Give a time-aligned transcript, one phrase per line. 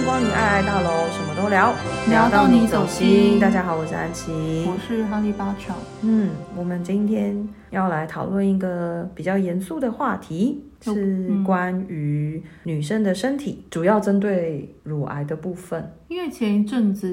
[0.00, 1.74] 迎光临爱爱大楼，什么都聊，
[2.08, 3.38] 聊到你走心。
[3.38, 4.32] 大家好，我是安琪，
[4.66, 5.74] 我是哈利巴乔。
[6.00, 10.64] 嗯，我们今天要来讨论一个比较严肃的话题。
[10.82, 15.92] 是关于女生的身体，主要针对乳癌的部分。
[16.08, 17.06] 因为前一阵子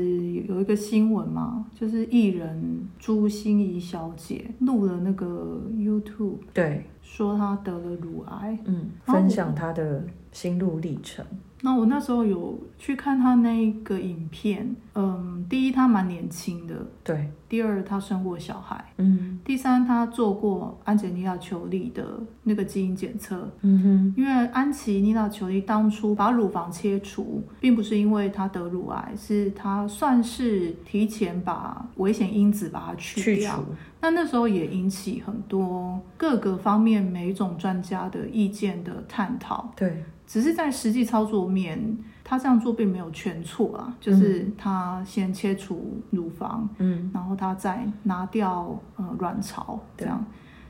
[0.48, 6.86] 有一个新闻嘛，就是艺人朱心怡小姐录了那个 YouTube，对，
[7.18, 11.26] 说他得了乳癌，嗯，分享他的心路历程。
[11.62, 17.28] 那我那时候有去看他那个影片，嗯，第一他蛮年轻的，对。
[17.50, 19.40] 第二，他生过小孩，嗯。
[19.44, 22.06] 第三，他做过安吉丽娜·裘丽的
[22.44, 24.14] 那个基因检测，嗯哼。
[24.16, 33.56] 因为安琪丽娜·裘丽当初把乳房切除，并不是因为她得乳癌，是她算是提前把危险因子把它去掉。
[33.58, 33.66] 去除。
[34.08, 39.70] 那那时候也引起很多各个方面每一种专家的意见的探讨。
[39.76, 40.04] 对。
[40.26, 50.26] 只是在实际操作面，他这样做并没有全错啊，就是他先切除乳房，嗯，然后他再拿掉呃卵巢，这样。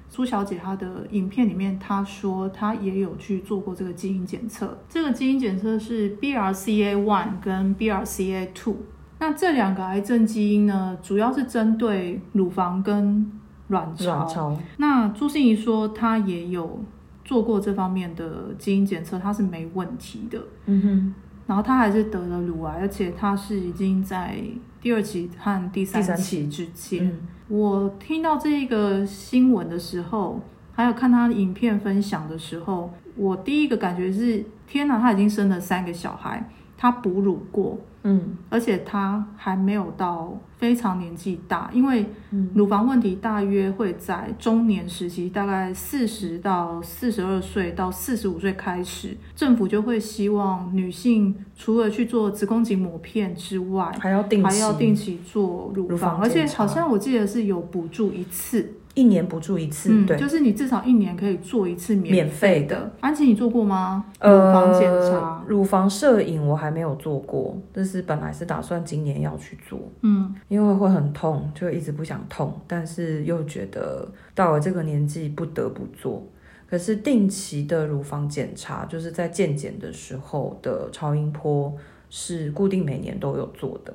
[0.09, 8.77] 苏小姐她的影片里面，她说她也有去做过这个基因检测，这个基因检测是 BRCA one 跟 BRCA two，
[9.19, 13.31] 那这两个癌症基因呢，主要是针对乳房跟
[13.67, 14.05] 卵巢。
[14.05, 14.57] 卵巢。
[14.77, 16.83] 那朱心怡说她也有。
[17.27, 20.41] 做过这方面的基因检测，她是没问题的。
[20.65, 21.13] 嗯哼，
[21.45, 24.41] 然后她还是得了乳癌，而且她是已经在
[24.79, 27.05] 第二期和第三期之间。
[27.05, 30.39] 嗯、我听到这个新闻的时候，
[30.71, 37.77] 还有看她的影片分享的时候，我第一个感觉是：天哪，她已经生了三个小孩，他哺乳过。
[38.03, 42.05] 嗯，而且他还没有到非常年纪大，因为
[42.53, 58.71] 乳房问题大约会在中年时期，大概四十到四十二岁到四十五岁开始，政府就会希望女性除了去做子宫颈抹片之外，还要定期还要定期做乳房，乳房，而且好像我记得是有补助一次。
[58.97, 62.75] 一年补助一次，嗯，对，就是你至少一年可以做一次免费的。
[62.75, 64.03] 的安琪，你做过吗？
[64.19, 76.25] 乳房检查、呃、乳房摄影我还没有做过，但是本来是打算今年要去做，嗯，因为会很痛，就一直不想痛，但是又觉得到了这个年纪不得不做。
[76.67, 81.71] 可是定期的乳房检查，就是在健检的时候的超音波
[82.09, 83.93] 是固定每年都有做的，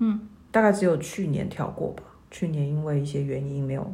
[0.00, 3.90] 嗯，大概只有去年跳过吧，去年因为一些原因没有。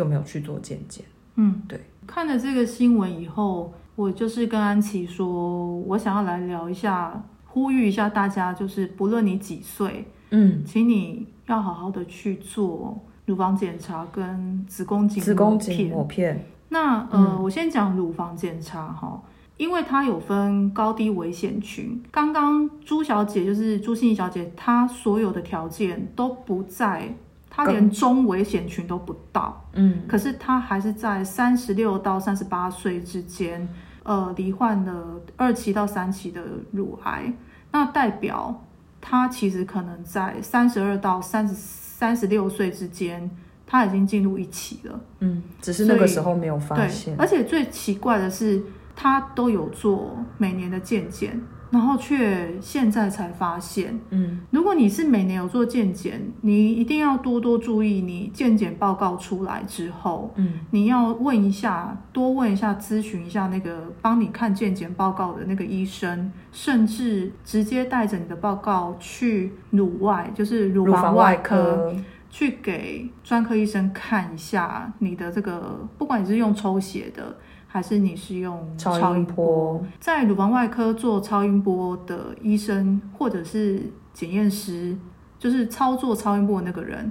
[0.00, 1.04] 就没有去做健检。
[1.34, 1.78] 嗯，对。
[2.06, 16.42] 看了这个新闻以后，我就是跟安琪说，我想要来聊一下，呼吁一下大家，就是不论你几岁，嗯，请你要好好的去做乳房检查跟子宫颈子宫颈抹片。
[16.70, 19.22] 那呃，嗯、我先讲乳房检查哈，
[19.58, 22.02] 因为它有分高低危险群。
[22.10, 27.14] 刚刚朱小姐就是朱心怡小姐，她所有的条件都不在。
[27.50, 33.68] 他连中危险群都不到，嗯，可是他还是在三十六到三十八岁之间，
[34.04, 36.40] 呃，罹患了二期到三期的
[36.70, 37.34] 乳癌，
[37.72, 38.64] 那代表
[39.00, 43.28] 他其实可能在三十二到三十三十六岁之间，
[43.66, 47.16] 他已经进入一期了，嗯，只是那个时候没有发现。
[47.16, 48.62] 对，而且最奇怪的是，
[48.94, 51.38] 他都有做每年的健检。
[51.70, 71.94] 然后却现在才发现，嗯，如果你是每年有做健检，你一定要多多注意，你健检报告出来之后，嗯，你要问一下，多问一下，咨询一下那个帮你看健检报告的那个医生，甚至直接带着你的报告去乳外，就是乳房外科，
[72.30, 77.36] 去给专科医生看一下你的这个，不管你是用抽血的。
[77.72, 83.80] 还是你是用超音波，在乳房外科做超音波的医生或者是
[84.12, 84.96] 检验师，
[85.38, 87.08] 就是操作超音波的那个人，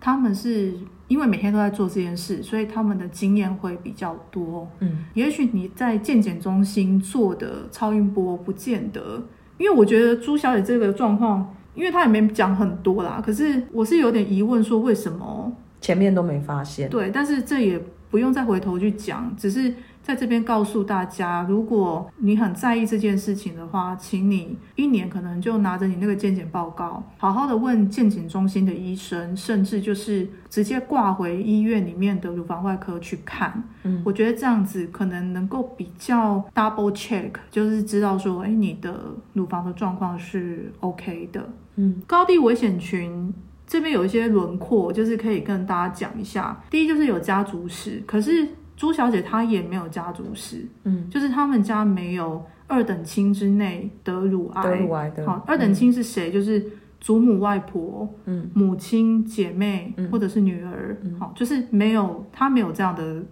[0.00, 0.74] 他们是
[1.06, 4.68] 因为每天都在做这件事，所以他们的经验会比较多。
[4.80, 9.22] 嗯，也许你在健检中心做的超音波不见得，
[9.58, 16.90] 因为我觉得朱小姐这个状况，因为她也没讲很多啦，可是我是有点疑问，说为什么前面都没发现？
[16.90, 17.80] 对，但是这也
[18.10, 19.72] 不用再回头去讲，只是。
[20.02, 33.62] 在这边告诉大家，如果你很在意这件事情的话，请你一年可能就拿着你那个健检报告，好好的问健检中心的医生，甚至就是直接挂回医院里面的乳房外科去看。
[33.84, 41.48] 嗯，我觉得这样子可能能够比较 double check，就是知道说，哎，你的乳房的状况是 OK 的。
[41.76, 43.32] 嗯，高低危险群
[43.66, 46.60] 这边有一些轮廓，就是可以跟大家讲一下。
[46.70, 48.48] 第一就是有家族史，可是。
[48.80, 54.62] 朱小姐她也没有家族史，嗯，就是他们家没有二等亲之内得乳癌。
[54.62, 55.26] 得乳癌的。
[55.26, 56.30] 好，二等亲是谁？
[56.30, 56.64] 嗯、就是
[56.98, 60.96] 祖母、外婆、嗯，母亲、姐妹，或者是女儿。
[61.18, 63.22] 好、嗯，就是没有她没有这样的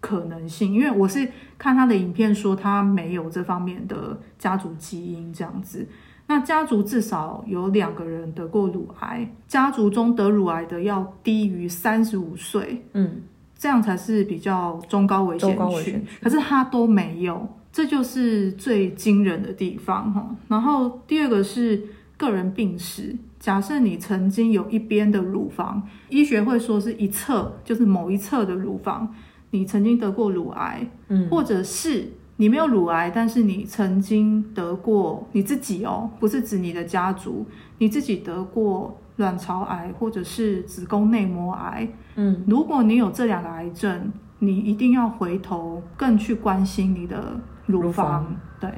[0.00, 1.28] 可能性，因为我是
[1.58, 5.86] 看她的影片说她没有这方面的家族基因这样子。
[6.26, 13.20] 那家族至少有两个人得过乳癌，家族中得乳癌的要低于三十五岁，嗯，
[13.58, 16.00] 这样才是比较中高危险区。
[16.20, 20.36] 可是他都没有，这就是最惊人的地方哈。
[20.48, 21.82] 然后第二个是
[22.16, 29.14] 个人病史，假设你曾经有一边的乳房，医学会说是一侧，就是某一侧的乳房，
[29.50, 32.12] 你曾经得过乳癌，嗯，或者是。
[32.38, 37.46] 你没有乳癌，但是你曾经得过你自己哦，不是指你的家族，
[37.78, 41.88] 你自己得过卵巢癌或者是子宫内膜癌。
[42.14, 48.36] 嗯，如果你有这两个癌症，你一定要回头更去关心你的乳房。
[48.60, 48.70] 对，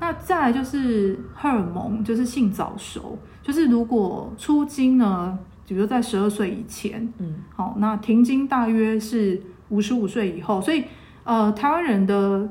[0.00, 10.84] 那再来就是荷尔蒙，就是性早熟，就是如果出经呢，比如在十二岁以前，嗯，好，那停经大约是五十五岁以后，所以
[11.24, 12.48] 呃，台湾人的。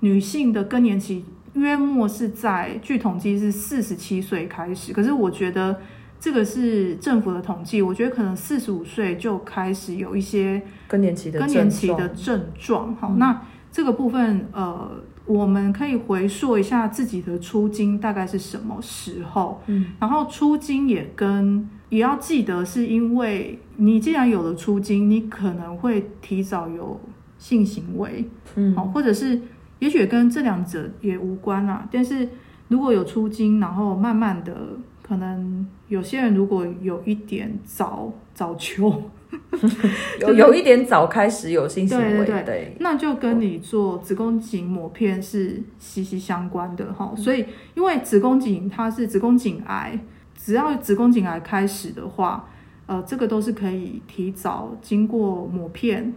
[0.00, 1.24] 女性的更年期
[1.54, 5.80] 约莫是在，据统计是四十七岁开始，可是我觉得
[6.26, 12.92] 这个是政府的统计，我觉得可能四十五岁就开始有一些更年期的更年期的症状。
[12.96, 13.40] 好，那
[13.70, 14.90] 这个部分呃，
[15.24, 27.00] 我们可以回溯一下自己的初经大概是什么时候，嗯，然后初经也跟也要记得，是因为你既然有了初经，你可能会提早有
[27.38, 29.40] 性行为，嗯，好，或者是。
[29.78, 32.26] 也许跟这两者也无关啦，但是
[32.68, 34.56] 如果有初经，然后慢慢的，
[35.06, 39.02] 可能有些人如果有一点早早秋，
[40.20, 47.14] 有有一点早开始有性行为，对对对，那就跟你做子宫颈抹片是息息相关的哈。
[47.16, 47.44] 所以，
[47.74, 49.98] 因为子宫颈它是子宫颈癌，
[50.34, 52.48] 只要子宫颈癌开始的话，
[52.86, 56.12] 呃，这个都是可以提早经过抹片。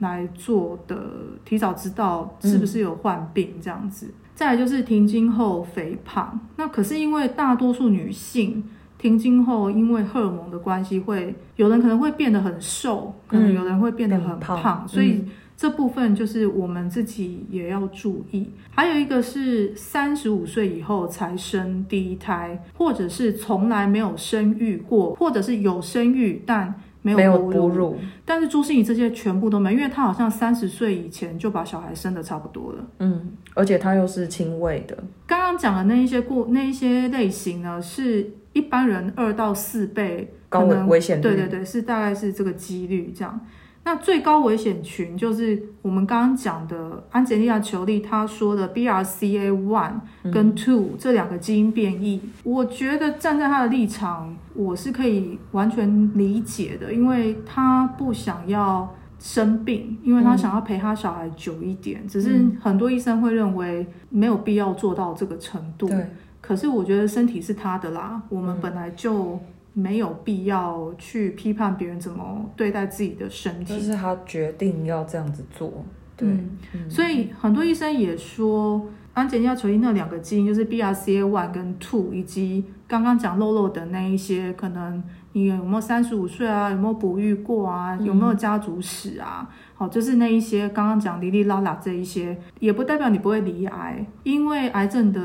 [0.00, 0.96] 来做的，
[1.44, 4.06] 提早知道是不是有患病这样子。
[4.08, 8.62] 嗯、再来就是停经后肥胖，那可是因为大多数女性
[8.98, 15.24] 停经后，因为荷尔蒙的关系，会有人可能会变得很瘦，可能有人会变得很胖，嗯、胖所以
[15.56, 18.40] 这部分就是我们自己也要注意。
[18.40, 26.74] 嗯、还有一个是三十五岁以后才生第一胎，或者是从来没有生育过，或者是有生育但。
[27.12, 32.84] 没有哺乳，但是朱心怡这些全部都没，因为她好像三十岁以前就把小孩生的差不多了。
[33.00, 34.96] 嗯，而且她又是轻微的。
[35.26, 41.22] 刚刚讲的那一些过那一些类型呢，是一般人二到四倍高危危险率。
[41.22, 43.38] 对对对，是大概是这个几率这样。
[43.86, 50.00] 那最高危险群就是我们刚刚讲的安吉莉娜·裘莉她说的 BRCA one
[50.32, 52.18] 跟 two、嗯、这两个基因变异。
[52.42, 62.00] 我觉得站在她的立场，我是可以完全理解的，因为她不想要生病，因为她想要陪她小孩久一点。
[62.04, 65.86] 嗯、只是很多医生会认为没有必要做到这个程度。
[65.88, 66.06] 对。
[66.40, 69.38] 可是我觉得身体是她的啦，我们本来就。
[69.74, 75.84] 没有必要去批判别人怎么对待自己的身体，就是他决定要这样子做。
[76.16, 76.28] 对，
[76.72, 85.02] 嗯、所以很多医生也说，安洁莉娜裘莉那两个基因就是 BRCA one 跟 two，以及刚刚讲漏漏的那一些，可能
[85.32, 89.48] 你有没有三十五岁啊，有没有哺育过啊，有没有家族史啊？
[89.48, 95.20] 嗯好，就是那一些刚刚讲哩哩啦啦这一些，也不代表你不会罹癌，因为癌症的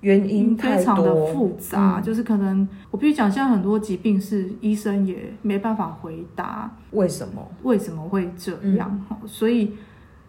[0.00, 7.48] 原因非常的复杂，就是可能我必须讲，现在很多疾病是医生也没办法回答为什么？
[7.62, 9.72] 为什么会这样，嗯、所以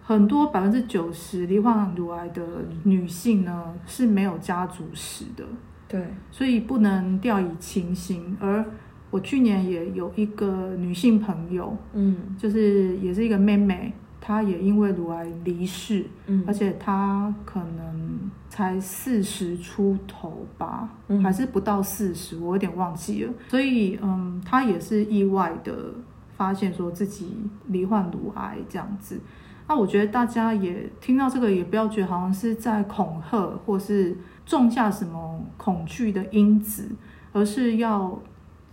[0.06, 2.42] 很多百分之九十罹患乳癌的
[2.84, 5.44] 女性呢是没有家族史的，
[5.88, 8.64] 对，所以不能掉以轻心，而。
[9.12, 18.20] 我去年也有一个女性朋友，嗯，就是也是一个妹妹，她也因为乳癌离世，嗯，而且她可能
[18.50, 23.34] 才四十出头吧，嗯，还是不到四十，我有点忘记了。
[23.48, 25.94] 所以，嗯，她也是意外的
[26.36, 29.22] 发现说自己罹患乳癌这样子。
[29.68, 36.90] 那我觉得大家也听到这个，也不要觉得好像是在恐吓或是种下什么恐惧的因子，
[37.32, 38.20] 而是要。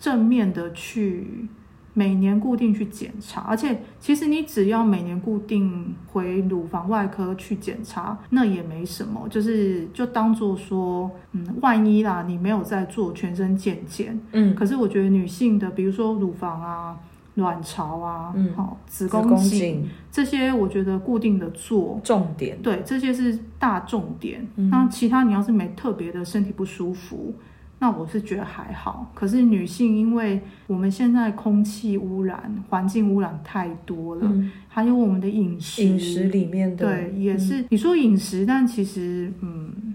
[0.02, 1.48] 正面的去
[1.94, 16.98] 每年固定去检查，而且其实你只要每年固定回乳房外科去检查，那也没什么，就是就当做说，嗯，万一啦，你没有在做全身健检，嗯，可是我觉得女性的，比如说乳房啊，
[17.34, 24.46] 卵巢啊，嗯，好，子宫颈这些，我觉得固定的做重点，对，这些是大重点。
[24.56, 27.34] 嗯、那其他你要是没特别的身体不舒服，
[27.78, 29.10] 那我是觉得还好。
[29.14, 39.91] 可是女性，因为我们现在空气污染、环境污染太多了，嗯、还有我们的饮食，饮食里面的，对，也是、嗯、你说饮食，但其实，嗯。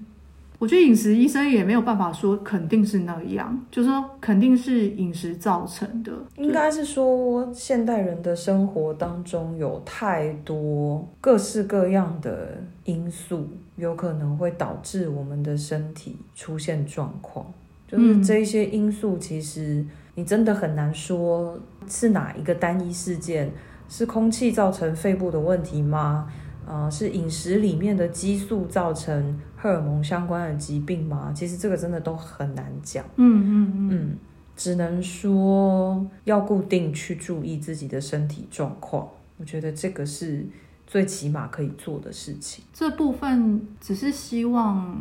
[0.60, 6.12] 我觉得饮食医生也没有办法说肯定是那样，就是说肯定是饮食造成的。
[6.36, 17.46] 应该是说现代人的生活当中有太多各式各样的因素，有可能会导致我们的身体出现状况。
[17.88, 19.86] 就是这些因素，其实
[20.16, 23.50] 你真的很难说是哪一个单一事件，
[23.88, 26.28] 是空气造成肺部的问题吗？
[26.66, 31.34] 啊、呃，是饮食里面的激素造成荷尔蒙相关的疾病吗？
[31.36, 33.04] 其实这个真的都很难讲。
[33.16, 34.18] 嗯嗯嗯，嗯，
[34.56, 39.08] 只能说要固定去注意自己的身体状况。
[39.38, 40.46] 我觉得这个是
[40.86, 42.64] 最起码可以做的事情。
[42.72, 44.96] 这部分只是希望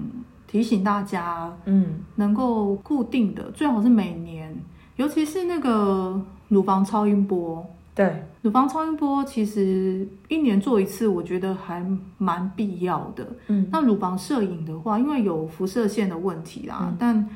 [0.47, 4.55] 提醒大家，嗯，能够固定的，最好是每年，
[4.97, 7.65] 尤其是那个乳房超音波。
[7.97, 11.83] 对，乳房超音波其实一年做一次，我觉得还
[12.19, 13.27] 蛮必要的。
[13.47, 17.29] 嗯，那乳房摄影的话，因为有辐射线的问题啦，嗯、但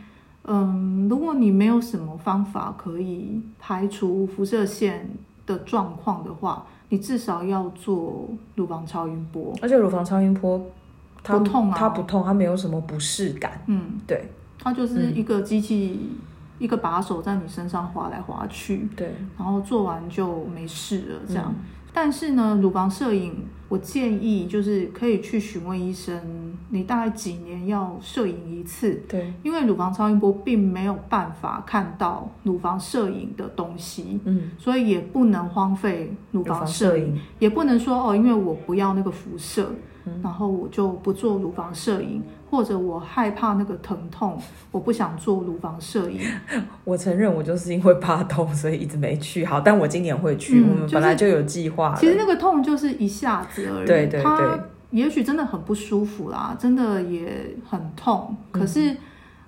[0.45, 5.09] 嗯，如果你没有什么方法可以排除辐射线
[5.47, 9.55] 的状况的话，你至少要做乳房超音波。
[9.63, 10.61] 而且乳房超音波
[11.23, 13.63] 它不痛啊，它不痛，它没有什么不适感。
[13.67, 15.99] 嗯，对，它就是一个机器。
[16.61, 21.47] 一个把手在你身上滑来滑去，对，然后做完就没事了，这样。
[21.49, 26.21] 嗯、但是呢，乳房摄影，我建议就是可以去询问医生，
[26.69, 29.03] 你大概几年要摄影一次？
[29.09, 39.73] 对，因为乳房超音波并没有办法看到乳房摄影的东西，嗯，所以也不能荒废乳房摄影，也不能说哦，因为我不要那个辐射。
[40.23, 44.39] 然后我就不做乳房摄影，或者我害怕那个疼痛，
[44.71, 46.21] 我不想做乳房摄影。
[46.85, 49.45] 我承认我就是因为怕痛，所以一直没去。
[49.45, 50.61] 好，但我今年会去。
[50.61, 51.95] 嗯、我们本来就有计划。
[51.97, 53.87] 其实那个痛就是一下子而已。
[53.87, 54.23] 对对对。
[54.23, 54.59] 它
[54.91, 58.37] 也许真的很不舒服啦，真的也很痛。
[58.51, 58.91] 可是，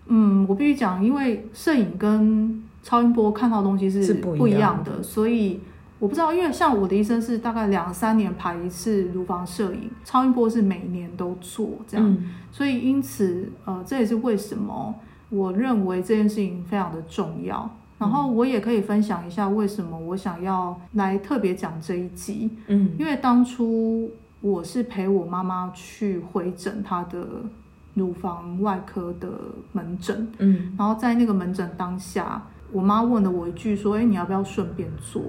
[0.06, 5.60] 嗯，嗯，我必须讲，因为摄影跟超音波看到的东西是不一样的，所以。
[6.02, 14.92] 我不知道，因为像我的医生是大概两三年排一次乳房摄影，超音波是每年都做这样，嗯、所以因此，呃，这也是为什么
[15.30, 17.70] 我认为这件事情非常的重要。
[18.00, 27.24] 然后我也可以分享一下为什么我想要来特别讲这一集，嗯，因为当初我是陪我妈妈去回诊她的
[27.94, 29.30] 乳房外科的
[29.70, 32.42] 门诊，嗯，然后在那个门诊当下，
[32.72, 35.22] 我妈问了我一句说：“哎，你要不要顺便做？”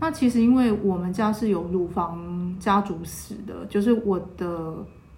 [0.00, 4.74] 那其实，因为我们家是有乳房家族史的，就是我的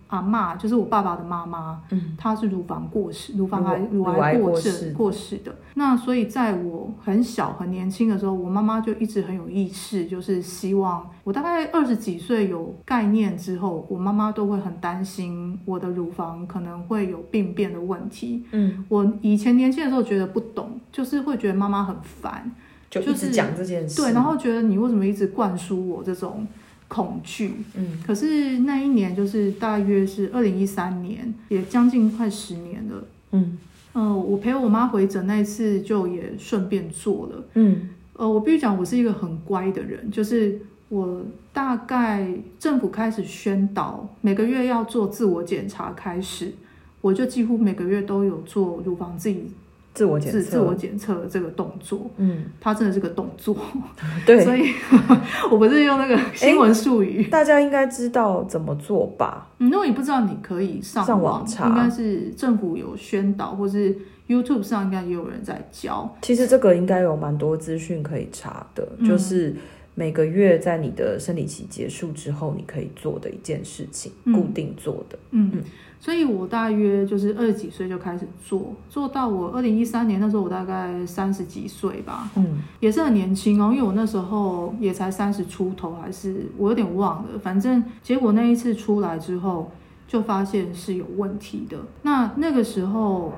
[0.08, 5.52] 阿妈，就是我爸爸的妈妈，嗯，她是乳房过世，乳房癌乳癌过世过世的。
[5.74, 18.44] 那所以在我很小很年轻的时候，我妈妈就一直很有意识，就是希望我大概二十几岁有概念之后，我妈妈都会很担心我的乳房可能会有病变的问题。
[18.52, 22.50] 嗯，我以前年轻的时候觉得不懂，就是会觉得妈妈很烦。
[22.88, 26.46] 就一直讲这件事，对，然后觉得你为什么一直灌输我这种
[26.88, 27.52] 恐惧？
[27.74, 33.04] 嗯，可是那一年就是大约是二零一三年，也将近快十年了。
[33.32, 33.58] 嗯，
[33.92, 37.44] 呃，我陪我妈回诊那一次，就也顺便做了。
[37.54, 46.52] 嗯，呃，我必须讲，我是一个很乖的人，就是我大概政府开始宣导每个月要做自我检查开始，
[47.00, 49.50] 我就几乎每个月都有做乳房自己。
[49.96, 53.56] 自我检测，自我检测这个动作，嗯，它真的是个动作，
[54.26, 54.74] 对，所以
[55.50, 59.48] 我不是用那个新闻术语，大家应该知道怎么做吧？
[59.58, 63.96] 嗯，如果你不知道，你可以上网，上网查，应该是政府有宣导，或是
[64.28, 66.14] YouTube 上应该也有人在教。
[66.20, 69.56] 其实这个应该有蛮多资讯可以查的，嗯、就是
[69.94, 75.50] 每个月在你的生理期结束之后，你可以做的一件事情，嗯、固定做的，嗯。
[75.54, 75.62] 嗯。
[75.98, 89.70] 所以我大约就是二十几岁就开始做，做到我二零一三年那时候，我大概三十几岁吧，嗯，也是很年轻哦，因为我那时候也才三十出头，还是我有点忘了，反正结果那一次出来之后，
[90.06, 91.78] 就发现是有问题的。
[92.02, 93.32] 那那个时候，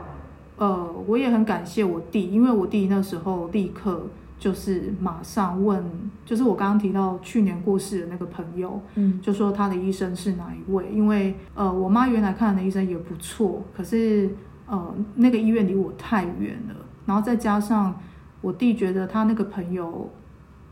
[0.56, 4.06] 呃，我也很感谢我弟，因为我弟那时候立刻。
[4.38, 5.84] 就是马上问，
[6.24, 10.88] 就是我刚刚提到去年过世的那个朋友，嗯，就说他的医生是哪一位？
[10.92, 14.30] 因为呃，我妈原来看的医生也不错，可是
[14.66, 16.76] 呃，那个医院离我太远了，
[17.06, 18.00] 然后再加上
[18.40, 20.10] 我弟觉得他那个朋友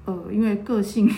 [0.04, 1.10] 呃，因为个性。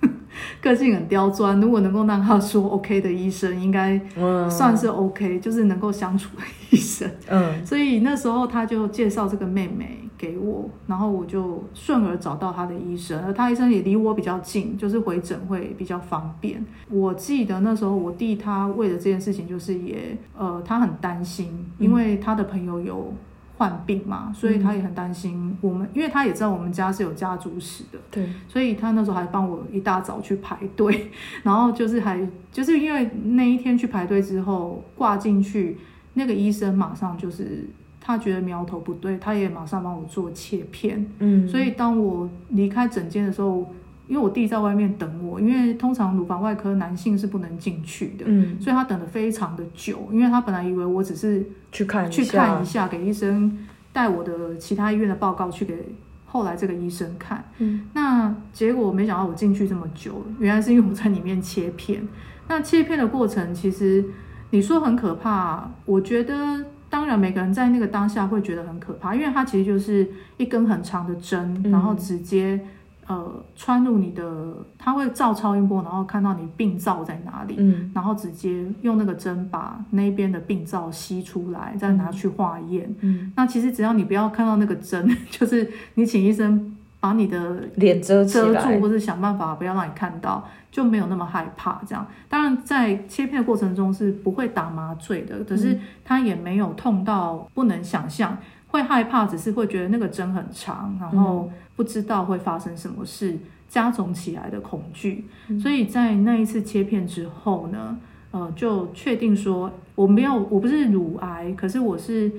[0.62, 4.00] 个性很刁钻，如果能够让他说 OK 的医生，应该
[4.48, 7.10] 算是 OK，、嗯、就是能够相处的医生。
[7.28, 16.62] 嗯，所以那时候他就介绍这个妹妹给我，然后我就顺而找到他的医生，而他医生也离我比较近，就是回诊会比较方便。
[16.90, 23.14] 我记得那时候我弟他为了这件事情，就是也呃，他很担心，因为他的朋友有。
[23.60, 31.10] 患病嘛，所以他也很担心我们，嗯、因为他也知道我们家是有家族史的，对，所以他那时候还帮我一大早去排队，
[31.44, 35.76] 然后就是还就是因为那一天去排队之后挂进去，
[36.14, 37.68] 那个医生马上就是
[38.10, 43.72] 他觉得苗头不对，他也马上帮我做切片，嗯，所以当我离开诊间的时候。
[44.10, 53.56] 因为我弟在外面等我，因为通常乳房外科男性是不能进去的，嗯，所以他等的非常的久，因为他本来以为我只是去看去看一下，给医生
[53.92, 55.94] 带我的其他医院的报告去给
[56.26, 62.02] 后来这个医生看，嗯，那结果没想到我进去这么久，原来是因为我在里面切片。
[62.48, 64.04] 那切片的过程其实
[64.50, 70.06] 你说很可怕，我觉得当然每个人在那个当下会觉得很可怕，因为它其实就是
[70.36, 72.60] 一根很长的针，然后直接。
[73.06, 91.80] 呃，穿入你的，它会照超音波，然后看到你病灶在哪里，嗯，然后直接用那个针把那边的病灶吸出来，再拿去化验，嗯，那其实只要你不要看到那个针， 就是你请医生把你的脸遮遮住，或者想办法不要让你看到，就没有那么害怕。
[91.86, 98.36] 这样，当然在切片的过程中是不会打麻醉的，可是他也没有痛到不能想象。
[98.68, 103.36] 会害怕，只是会觉得那个针很长，然后不知道会发生什么事，
[103.68, 105.24] 加重起来的恐惧。
[105.60, 107.98] 所以在那一次切片之后呢，
[108.30, 112.30] 呃，就确定说我没有，我不是乳癌，可是我是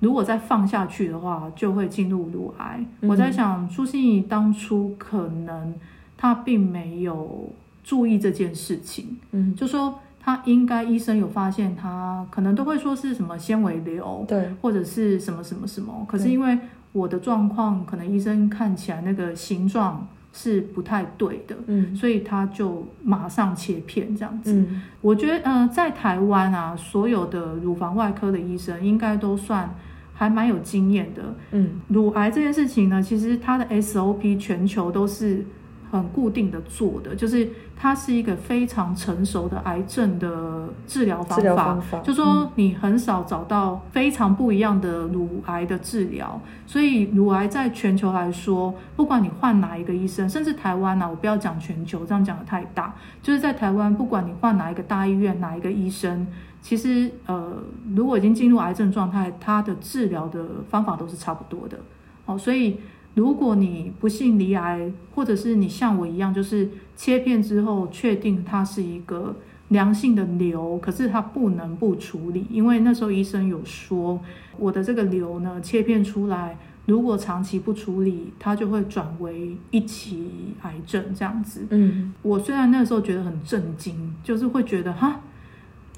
[0.00, 2.84] 如果再放下去的话，就会进入乳癌。
[3.02, 5.72] 我在想，朱心怡当初可能
[6.16, 7.48] 他并没有
[7.86, 9.98] 注意这件事情，嗯，就说。
[10.28, 16.04] 他应该医生有发现，他可能都会说是什么纤维瘤，对，或者是什么什么什么。
[16.08, 16.58] 可是因为
[16.90, 24.52] 我的状况，可能医生看起来那个形状是不太对的，嗯，所以他就马上切片这样子。
[24.52, 29.72] 嗯，我觉得，呃，在台湾啊，所有的乳房外科的医生应该都算
[30.12, 31.22] 还蛮有经验的。
[31.52, 35.46] 嗯，乳癌这件事情呢，其实它的 SOP 全球都是。
[35.90, 42.00] 很固定的做的，就是它是一个非常成熟的癌症的治疗方法。
[42.00, 56.26] 就说你很少找到非常不一样的乳癌的治疗，嗯，所以乳癌在全球来说，不管你换哪一个医生，甚至台湾啊，我不要讲全球，这样讲的太大，就是在台湾，不管你换哪一个大医院，哪一个医生，
[56.60, 57.52] 其实呃，
[57.94, 61.78] 如果已经进入癌症状态，它的治疗的方法都是差不多的。
[62.24, 62.80] 哦，所以。
[63.16, 69.34] 如果你不幸罹癌，或者是你像我一样，就是切片之后确定它是一个
[69.68, 74.20] 良性的瘤，可是它不能不处理，因为那时候医生有说，
[74.58, 81.66] 我的这个瘤呢，切片出来，如果长期不处理，它就会转为一期癌症这样子。
[81.70, 85.22] 嗯，我虽然那时候觉得很震惊，就是会觉得哈。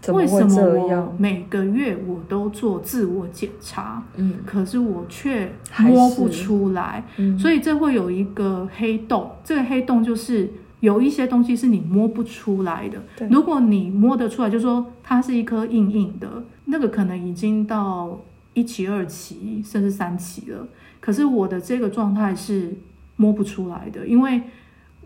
[0.08, 9.30] 为什么我每个月我都做自我检查，嗯，可是我却摸不出来，嗯，所以这会有一个黑洞。
[9.44, 13.02] 这个黑洞就是有一些东西是你摸不出来的。
[13.28, 18.20] 如果你摸得出来，就说它是一颗硬硬的，那个可能已经到
[18.54, 20.66] 一期、二期甚至三期了。
[21.00, 22.72] 可是我的这个状态是
[23.16, 24.42] 摸不出来的，因为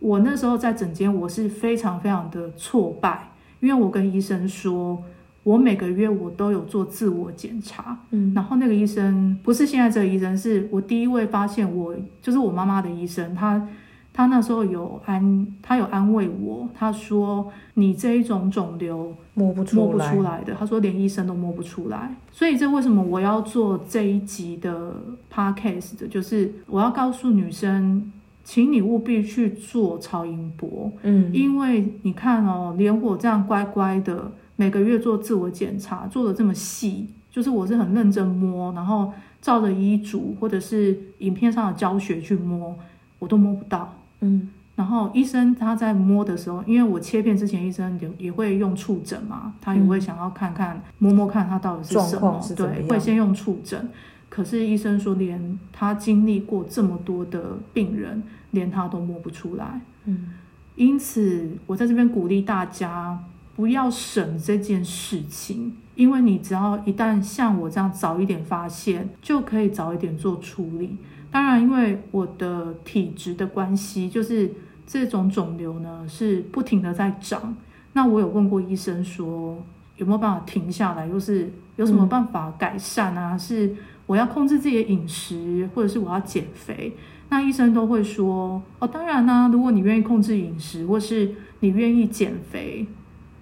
[0.01, 3.32] 我那时候在诊间，我是非常非常的挫败。
[3.62, 5.01] 因为我跟医生说，
[5.44, 13.68] 我每个月我都有做自我检查，嗯，然后那个医生不是现在这个医生，是我第一位发现我就是我妈妈的医生，他
[14.12, 20.42] 他那时候有安，他有安慰我，他说你这一种肿瘤摸不出摸不出来。
[20.42, 24.92] 的，他说连医生都摸不出来，所以这为什么我要做这一集的
[25.33, 28.11] podcast 的，就是我要告诉女生。
[28.45, 42.77] 请你务必去做超音波，嗯，因为你看哦，连我这样乖乖的每个月做自我检查，做的这么细，就是我是很认真摸，然后照着医嘱或者是影片上的教学去摸，
[43.19, 53.89] 我都摸不到，嗯，然后医生他在摸的时候，因为我切片之前，医生也也会用触诊嘛，他也会想要看看、嗯、摸摸看它到底是什么，对，会先用触诊。
[54.35, 59.79] 可是医生说，连他经历过这么多的病人，连他都摸不出来。
[60.07, 60.31] 嗯，
[60.75, 63.23] 因此我在这边鼓励大家
[63.55, 70.97] 不要省这件事情，因为你只要一旦像我这样早一点发现，就可以早一点做处理。
[71.31, 74.51] 当然，因为我的体质的关系，就是
[74.87, 77.55] 这种肿瘤呢是不停的在长。
[77.92, 79.62] 那我有问过医生说
[79.99, 83.35] 有没有办法停下来，又是有什么办法改善啊？
[83.35, 86.95] 嗯、是我要控制自己的饮食，或者是我要减肥？
[87.29, 92.87] 那医生都会说哦，当然呢、啊，如果你愿意控制饮食，或是你愿意减肥，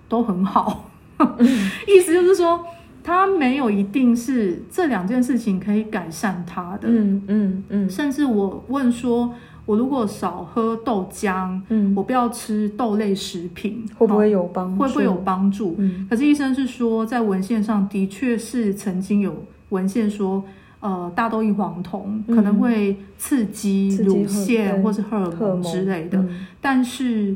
[0.09, 0.91] 都很好。
[1.89, 2.65] 意思就是说，
[3.03, 6.89] 他没有一定是这两件事情可以改善他的。
[6.89, 7.91] 嗯嗯嗯。
[7.91, 9.35] 甚至我问说，
[9.67, 14.81] 我如果少喝豆浆，嗯，我不要吃豆类食品，会不会有帮助？
[14.81, 15.75] 会不会有帮助？
[15.79, 16.07] 嗯。
[16.09, 20.45] 可是医生是说，在文献上的确是曾经有文献说，
[20.79, 26.25] 呃，大豆异黄酮可能会刺激乳腺或是荷尔蒙之类的，
[26.61, 27.35] 但是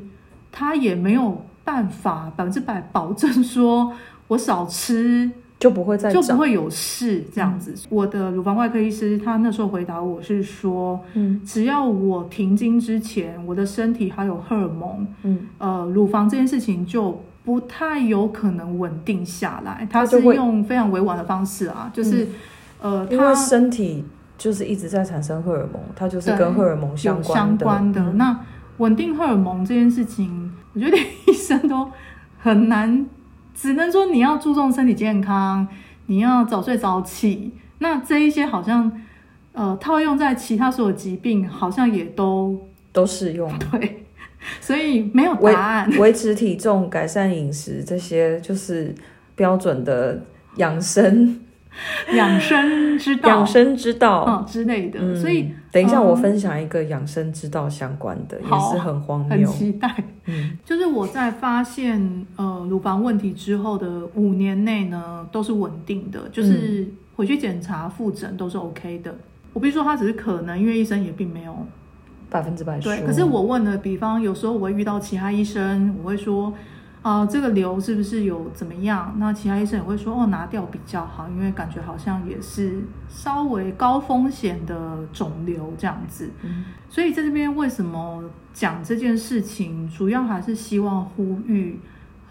[0.53, 1.45] 他也没有。
[1.67, 3.91] 办法百分之百保证说，
[4.29, 7.73] 我少吃就不会再就不会有事这样子。
[7.73, 19.87] 嗯、我的乳房外科医师他那时候回答我是说，嗯，只要我停经之前，我的身体还有荷尔蒙，嗯，呃，乳房这件事情就不太有可能稳定下来。
[19.91, 22.25] 他是用非常委婉的方式啊，就是、
[22.81, 24.05] 嗯、呃，因为身体
[24.37, 27.37] 就是一直在产生荷尔蒙，它就是跟荷尔蒙相关。
[27.37, 28.41] 相关的嗯、那
[28.79, 30.53] 稳定荷尔蒙这件事情。
[30.73, 30.97] 我觉得
[31.29, 31.89] 医生都
[32.41, 33.07] 很难，
[33.55, 35.69] 只能说你要注重身体健康，
[36.07, 37.53] 你要早睡早起。
[37.79, 38.91] 那这一些好像，
[39.53, 43.49] 呃，套用在其他所有疾病，好像也都都适用。
[43.71, 44.04] 对，
[44.61, 45.91] 所以没有答案。
[45.99, 48.95] 维持体重、改善饮食，这些就是
[49.35, 50.21] 标准的
[50.57, 51.41] 养生。
[52.15, 59.93] 养生之道， 养生之道，哦、之类的，嗯、所以等一下我分享一个养生之道相关的，嗯、也是很荒谬，很期待。
[60.27, 69.13] 嗯，就是我在发现呃乳房问题之后的五年内呢，都是稳定的，就是回去检查复诊都是 OK 的。
[69.53, 71.67] 我必须说，它只是可能，因为医生也并没有
[72.35, 72.93] 百分之百说。
[72.93, 76.53] 对，可是我问了，比方有时候我会遇到其他医生，我会说。
[77.05, 79.15] 啊、呃，这个瘤是不是有怎么样？
[79.19, 86.31] 那其他医生也会说，哦，拿掉比较好，因为感觉好像也是稍微高风险的肿瘤这样子。
[86.43, 91.79] 嗯，所以在这边为什么讲这件事情，主要还是希望呼吁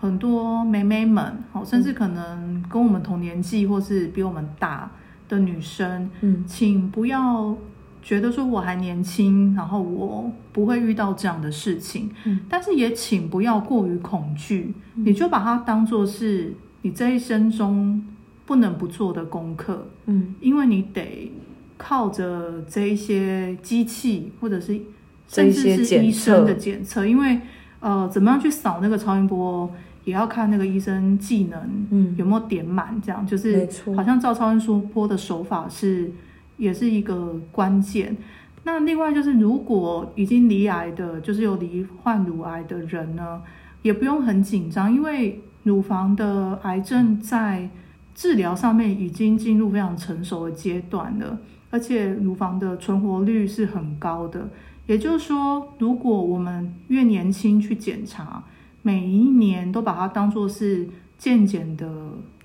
[0.02, 4.90] 很多妹妹们，好甚至可能跟我们同年纪或是比我们大
[5.30, 7.56] 的女生，嗯，请不要。
[8.04, 18.04] 觉得说我还年轻，然后我不会遇到这样的事情，嗯，但是也请不要过于恐惧，嗯，你就把它当做是你这一生中
[18.46, 21.32] 不能不做的功课，嗯，因为你得
[21.78, 24.78] 靠着这一些机器或者是
[25.26, 27.40] 甚至是医生的检测，因为
[27.80, 29.72] 呃，怎么样去扫那个超音波，
[30.04, 33.26] 也要看那个医生技能，嗯，有没有点满，这样。
[33.26, 36.12] 就是好像照超音波的手法是。
[36.58, 38.16] 也是一个关键。
[38.64, 43.42] 那另外就是，如果已经罹癌的，就是有罹患乳癌的人呢，
[43.82, 47.70] 也不用很紧张，因为乳房的癌症在
[48.16, 51.38] 治疗上面已经进入非常成熟的阶段了，
[51.72, 54.50] 而且乳房的存活率是很高的。
[54.86, 58.44] 也就是说，如果我们越年轻去检查，
[58.82, 60.88] 每一年都把它当做是
[61.18, 61.86] 健检的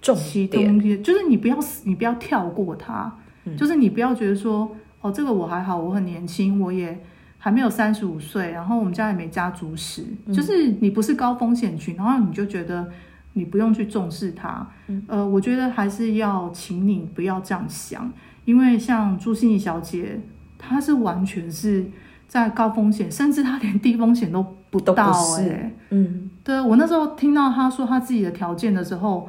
[0.00, 0.16] 重
[0.50, 3.16] 点，就是你不要死，你不要跳过它。
[3.56, 6.98] 就是你不要觉得说哦，这个我还好，我很年轻，我也
[7.38, 12.88] 还没有三十五岁，然后我们家也没家族史，嗯、就是你不是高风险群，然后你就觉得
[13.34, 14.66] 你不用去重视它。
[14.88, 18.12] 嗯、呃，我觉得还是要请你不要这样想，
[18.44, 20.20] 因为像朱心怡小姐，
[20.58, 21.86] 她是完全是
[22.26, 24.94] 在高风险，甚至她连低风险都不到
[25.36, 25.76] 哎、欸。
[25.90, 29.28] 嗯，对，我那时候听到她说她自己的条件的时候。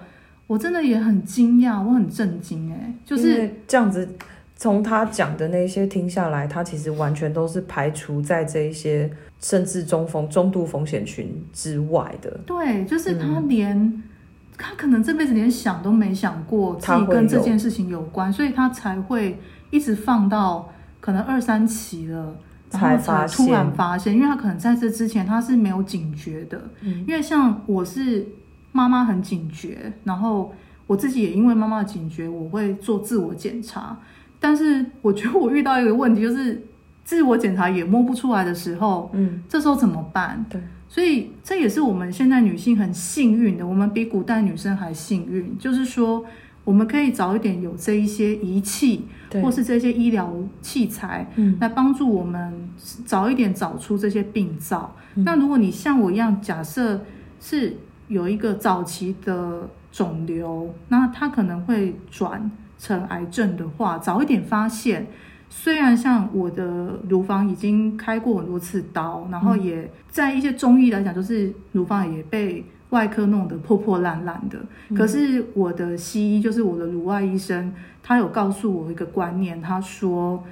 [0.49, 4.09] 我真的也很惊讶，我很震惊哎，就是这样子。
[4.55, 9.09] 从他讲的那些听下来，他其实完全都是排除在这一些
[9.39, 12.29] 甚至中风、中度风险群之外的。
[12.47, 14.03] 对，就是他连、嗯、
[14.57, 22.35] 他可能这辈子连想都没想过自己跟这件事情有关，所以他才会一直放到可能二三期了，
[22.71, 26.61] 然后才突然发现，因为他可能在这之前他是没有警觉的。
[26.81, 28.27] 嗯，因为像我是。
[28.71, 30.53] 妈妈很警觉，然后
[30.87, 33.97] 我自己也因为妈妈的警觉，我会做自我检查。
[34.39, 36.65] 但是我觉得我遇到一个问题，就是
[37.03, 40.45] 自我检查也摸不出来的时候，嗯，这时候怎么办？
[40.49, 46.23] 对，所以这也是我们现在女性很幸运的，我们比古代女生还幸运，就是说
[46.63, 49.05] 我们可以早一点有这一些仪器，
[49.43, 52.69] 或是这些医疗器材，嗯，来帮助我们
[53.05, 54.95] 早一点找出这些病灶。
[55.15, 57.01] 嗯，那如果你像我一样，假设
[57.41, 57.75] 是。
[58.09, 65.07] 有一个早期的肿瘤，那它可能会转成癌症的话，早一点发现，
[65.47, 74.59] 虽然像我的乳房已经开过很多次刀，然后也在一些中医来讲，就是乳房也被外科弄得破破烂烂的。
[74.95, 80.43] 可是我的西医，就是我的乳外医生，他有告诉我一个观念，他说：“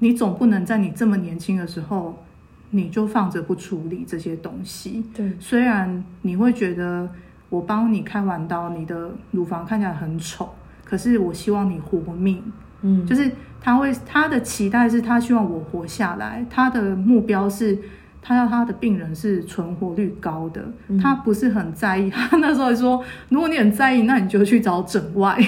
[0.00, 2.22] 你总不能在你这么年轻的时候，
[2.70, 7.08] 你就放着不处理这些东西。”对，虽然你会觉得
[7.48, 10.48] 我帮你开完刀，你的乳房看起来很丑，
[10.84, 12.42] 可是我希望你活命。
[12.82, 17.76] 嗯，就是他会，他的期待是他希望我活下来，他的目标是，
[18.20, 22.10] 他要他的病人是存活率高的，嗯、他不是很在意。
[22.30, 25.38] 他那时候说，如果你很在意，那你就去找整外。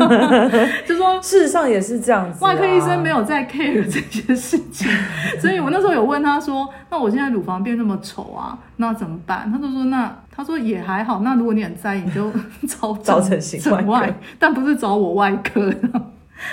[0.86, 4.90] 就说事实上也是这样子、啊，外科医生没有在 care 这些事情，
[5.40, 9.50] 所以我那时候有问他说，那我现在乳房变那么丑啊，那怎么办？
[9.50, 12.30] 他就说，那他说也还好，那如果你很在意，你就
[12.66, 15.72] 找找整形外，外，但不是找我外科。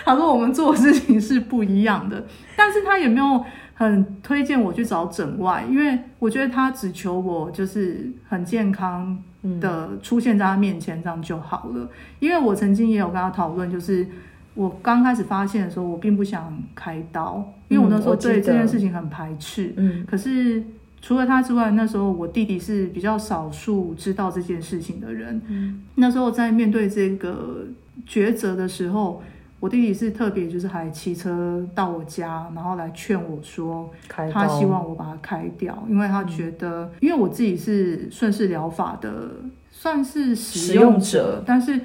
[0.05, 2.23] 他说：“我们做的事情是不一样的，
[2.55, 3.43] 但是他也没有
[3.79, 9.17] 很推荐我去找整外，因为我觉得他只求我就是很健康
[9.61, 11.89] 的出现在他面前，这样就好了。
[12.19, 14.05] 因为我曾经也有跟他讨论，就是
[14.53, 19.73] 我刚开始发现的时候，我并不想开刀，因为我那时候对这件事情很排斥。
[19.77, 20.61] 嗯，可是
[21.01, 25.41] 除了他之外，那时候我弟弟是比较少数知道这件事情的人。
[25.47, 27.65] 嗯，那时候在面对这个
[28.05, 29.23] 抉择的时候。”
[29.59, 39.29] 我弟弟是特别，就是还骑车到我家，然后来劝我说，他希望我把它开掉，因为他觉得，因为我自己是顺势疗法的，
[39.69, 41.81] 算是使用者，使用者，但是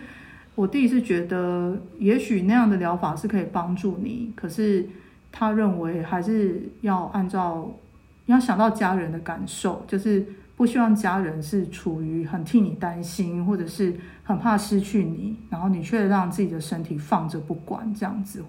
[0.54, 4.86] 我弟弟是觉得，也许那样的疗法是可以帮助你，可是
[5.32, 7.68] 他认为还是要按照，
[8.26, 10.24] 要想到家人的感受，就是。
[10.56, 18.42] 不希望家人是处于很替你担心，或者是很怕失去你，然后你却让自己的身体放着不管这样子。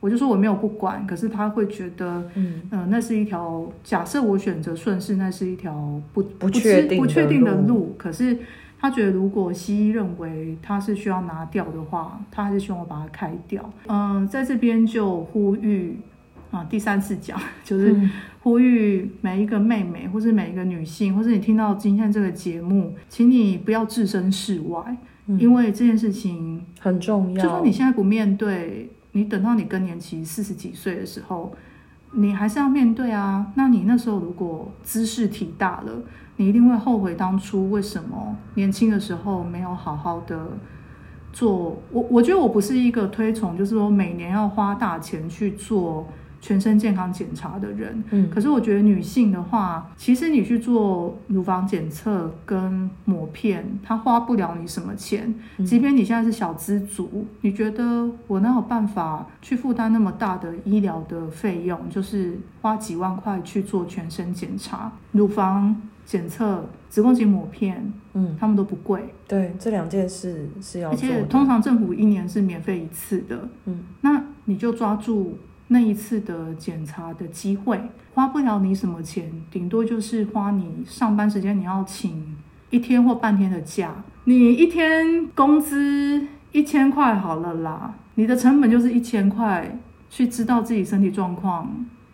[0.00, 7.94] 我就说我没有不管，可是他会觉得，嗯、呃，那是一条假设我选择顺势，那是一条不不确定不确定的路。
[7.96, 8.36] 可是
[8.80, 13.62] 他觉得，如果西医认为他是需要拿掉的话，他还是希望我把它开掉。
[13.86, 15.96] 嗯、呃，在这边就呼吁
[16.52, 17.92] 啊，第三次讲就是。
[17.92, 18.08] 嗯
[18.42, 24.96] 呼吁每一个妹妹，或是每一个女性，或是你听到今天这个节目，请你不要置身事外，
[25.28, 27.40] 嗯，因为这件事情很重要。
[27.40, 31.54] 就算你现在不面对，你等到你更年期四十几岁的时候，
[32.14, 33.46] 你还是要面对啊。
[33.54, 36.02] 那你那时候如果姿势体大了，
[36.38, 40.48] 你一定会后悔当初为什么年轻的时候没有好好的
[41.32, 41.80] 做。
[41.92, 46.08] 我我觉得我不是一个推崇，就是说每年要花大钱去做。
[46.42, 55.32] 全身健康检查的人，嗯，可是我觉得女性的话，其实你去做乳房检测跟抹片，它花不了你什么钱。
[55.64, 61.78] 即便你现在是小资族，你觉得我哪有办法去负担那么大的医疗的费用？
[61.88, 69.14] 就是花几万块去做全身检查、乳房检测、子宫颈抹片，嗯，他们都不贵。
[69.28, 71.14] 对，这两件事是要做的。
[71.14, 75.38] 而且通常政府一年是免费一次的，嗯，那你就抓住。
[75.72, 77.80] 那一次的检查的机会，
[78.14, 82.36] 花不了你什么钱，顶多就是花你上班时间，你要请
[82.70, 83.92] 一天或半天的假。
[84.24, 89.78] 你一天工资一千块好了啦，你的成本就是一千块，
[90.10, 91.68] 去知道自己身体状况，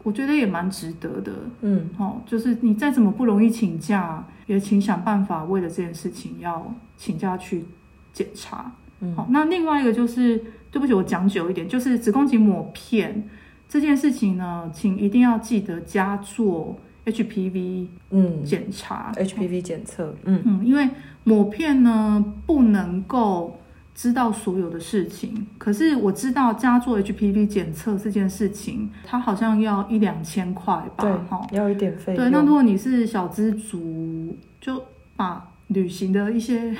[0.05, 1.33] 我觉得也蛮值得的。
[1.61, 7.65] 嗯，好，就是你再怎么不容易请假，也请想办法为了这件事情要请假去
[8.13, 8.73] 检查。
[9.01, 10.39] 嗯，好，那另外一个就是，
[10.71, 13.29] 对不起，我讲久一点，就是子宫颈抹片。
[13.69, 20.89] 这件事情呢，请一定要记得加做 HPV 嗯检查，HPV 检测嗯嗯，因为
[21.25, 23.59] 抹片呢不能够
[23.95, 32.25] 知道所有的事情，可是我知道加做 HPV 检测这件事情，它好像要一两千块吧，对，哈，要一点费用。
[32.25, 34.83] 对，那如果你是小资族，就
[35.17, 36.75] 把旅行的一些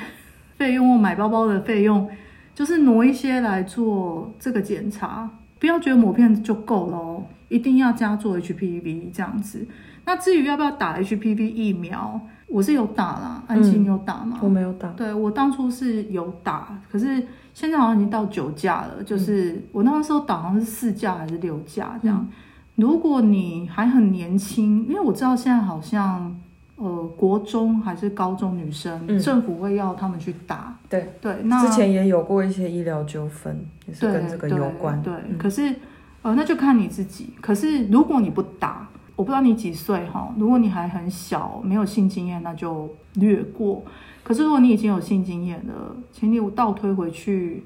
[0.57, 2.09] 费用或买包包的费用，
[2.55, 5.29] 就是挪一些来做这个检查。
[5.59, 9.67] 不要觉得抹片就够了哦，一定要加做 HPV 这样子。
[10.05, 13.43] 那至于要不要打 HPV 疫苗，我是有打啦。
[13.45, 14.39] 安心，有打吗？
[14.41, 14.89] 我没有打。
[14.93, 17.21] 对，我当初是有打，可是
[17.53, 19.03] 现在好像已经到九价了。
[19.03, 22.25] 就是我那个时候打好像是四价还是六价这样。
[22.27, 22.33] 嗯。
[22.75, 26.35] 如果你还很年轻，因为我知道现在好像。
[26.81, 30.73] 呃，国中还是高中女生，嗯，政府会要他们去打。
[30.87, 35.01] 对对，那之前也有过一些医疗纠纷，也是跟这个有关。
[35.01, 35.75] 对，对，嗯，可是
[36.21, 37.33] 呃，那就看你自己。
[37.41, 38.87] 可是如果你不打，
[39.17, 40.33] 我不知道你几岁哈。
[40.37, 43.83] 如果你还很小，没有性经验，那就略过。
[44.23, 47.65] 可是如果你已经有性经验了，请你倒推回去，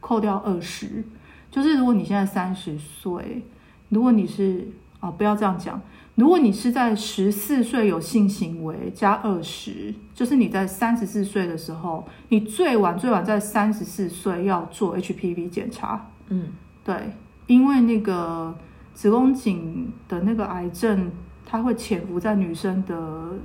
[0.00, 1.04] 扣掉二十，
[1.48, 3.44] 就是如果你现在三十岁。
[3.90, 4.66] 如果你是
[4.98, 5.80] 啊，不要这样讲。
[6.18, 16.10] 如果你是在十四岁有性行为加二十，就是你在三十四岁的时候，你最晚最晚在三十四岁要做 HPV 检查。
[16.26, 16.48] 嗯，
[16.82, 17.12] 对，
[17.46, 18.52] 因为那个
[18.94, 21.08] 子宫颈的那个癌症，
[21.46, 23.38] 它会潜伏在女生的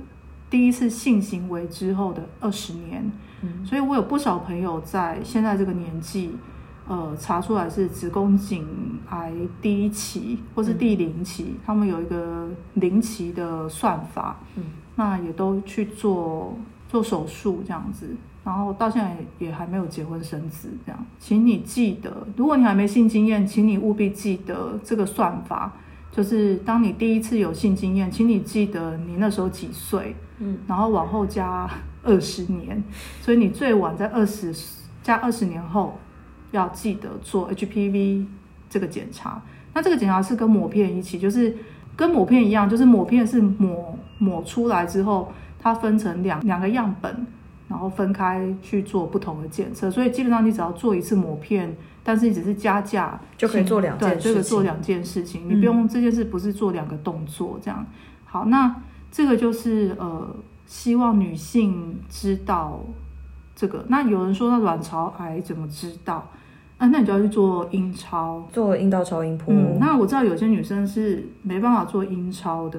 [0.50, 3.08] 第一次性行为之后的二十年。
[3.42, 6.32] 嗯，所以我有不少朋友在现在这个年纪。
[6.86, 8.66] 呃，查出来是子宫颈
[9.08, 16.54] 癌第一期或是第零期，嗯、他们有一个零期的算法，嗯，那也都去做
[16.86, 21.06] 做手术这样子，然后到现在也还没有结婚生子这样。
[21.18, 25.72] 请你记得，如果你还没性经验，请你务必记得这个算法，
[26.12, 31.66] 就是当你第一次有性经验，请你记得你那时候几岁，嗯，然后往后加
[32.02, 32.84] 二十年，
[33.22, 34.54] 所以你最晚在二十
[35.02, 35.98] 加二十年后。
[36.56, 38.26] 要记得做 HPV
[38.68, 39.40] 这个检查，
[39.72, 41.56] 那这个检查是跟抹片一起，就是
[41.96, 47.26] 跟抹片一样，就是抹片是抹抹出来之后，它分成两两个样本，
[47.68, 57.84] 然后分开去做不同的检测，所以基本上你只要做一次抹片，但是你只是加价就可以做两件事情，对，这个做两件事情，你不用这件事不是做两个动作这样。
[58.24, 58.74] 好，那
[59.10, 60.36] 这个就是呃，
[60.66, 62.84] 希望女性知道
[63.54, 63.84] 这个。
[63.88, 66.28] 那有人说那卵巢癌怎么知道？
[66.84, 69.46] 啊，那你就要去做阴超，做阴道超音波。
[69.54, 72.78] 嗯，那我知道有些女生是没办法做阴超的，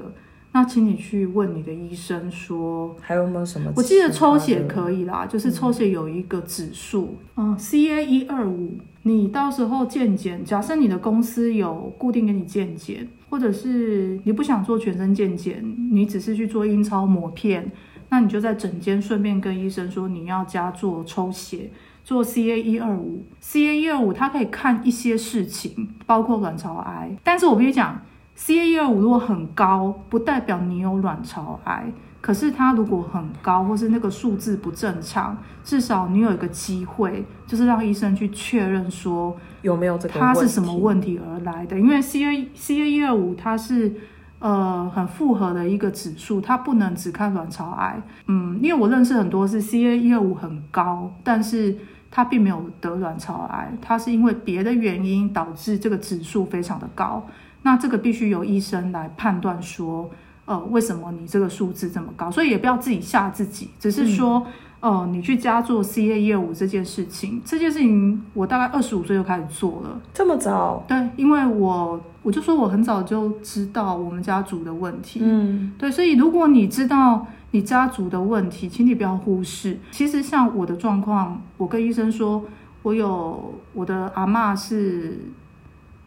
[0.52, 3.72] 那请你去问你的医生说，还有没有什么？
[3.76, 17.72] 我记得抽血可以啦，就是抽血有一个指数，嗯，CA 一二五，你到时候健检，假设你的公司有固定给你健检，或者是你不想做全身健检，你只是去做阴超抹片，
[18.10, 21.72] 那你就在诊间顺便跟医生说你要加做抽血。
[22.06, 27.18] 做 CA 一二五，CA 一二五它可以看一些事情，包括卵巢癌。
[27.24, 28.00] 但是我必须讲
[28.38, 31.91] ，CA 一二五如果很高，不代表你有卵巢癌。
[32.22, 41.80] 可是它如果很高，或是那个数字不正常，至少你有一个机会，就是让医生去确认说有没有这个它是什么问题而来的。
[41.80, 43.94] 因为 CA CA 一二五它是
[44.39, 48.02] 呃很复合的一个指数，它不能只看卵巢癌。
[48.26, 51.78] 嗯，因为我认识很多是 CA 一二五很高，但是
[52.15, 57.21] 他并没有得卵巢癌，他是因为别的原因导致这个指数非常的高。
[57.63, 60.10] 那这个必须由医生来判断说，
[60.45, 62.32] 呃，为什么你这个数字这么高？
[62.32, 64.47] 所以也不要自己吓自己，只是说，
[64.80, 70.86] 嗯、呃，你去加做 CA 业务这件事情，这件事情我大概二十五岁就开始做了，这么早？
[70.88, 77.28] 对，因为我我就说我很早就知道我们家族的问题，嗯，对，所以如果你知道。
[77.56, 79.78] 你家族的问题，请你不要忽视。
[79.91, 82.44] 其实像我的状况，我跟医生说，
[82.82, 85.18] 我有我的阿嬷是